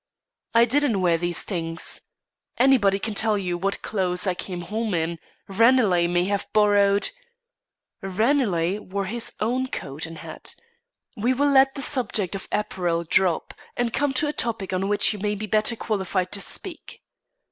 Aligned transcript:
"I 0.55 0.65
didn't 0.65 0.99
wear 1.01 1.19
the 1.19 1.31
things. 1.31 2.01
Anybody 2.57 2.97
can 2.97 3.13
tell 3.13 3.37
you 3.37 3.55
what 3.55 3.83
clothes 3.83 4.25
I 4.25 4.33
came 4.33 4.61
home 4.61 4.95
in. 4.95 5.19
Ranelagh 5.47 6.09
may 6.09 6.23
have 6.23 6.51
borrowed" 6.53 7.11
"Ranelagh 8.17 8.79
wore 8.81 9.05
his 9.05 9.33
own 9.39 9.67
coat 9.67 10.07
and 10.07 10.17
hat. 10.17 10.55
We 11.15 11.35
will 11.35 11.51
let 11.51 11.75
the 11.75 11.83
subject 11.83 12.33
of 12.33 12.47
apparel 12.51 13.03
drop, 13.03 13.53
and 13.77 13.93
come 13.93 14.11
to 14.13 14.27
a 14.27 14.33
topic 14.33 14.73
on 14.73 14.89
which 14.89 15.13
you 15.13 15.19
may 15.19 15.35
be 15.35 15.45
better 15.45 15.75
qualified 15.75 16.31
to 16.31 16.41
speak. 16.41 17.03